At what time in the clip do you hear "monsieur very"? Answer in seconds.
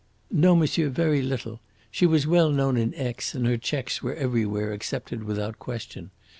0.55-1.21